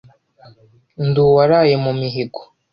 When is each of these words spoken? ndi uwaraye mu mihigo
ndi 1.07 1.19
uwaraye 1.27 1.75
mu 1.83 1.91
mihigo 1.99 2.41